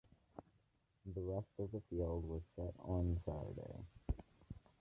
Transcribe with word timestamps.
The 1.05 1.21
rest 1.21 1.45
of 1.59 1.71
the 1.71 1.81
field 1.81 2.25
was 2.27 2.41
set 2.55 2.73
on 2.79 3.19
Saturday. 3.23 3.85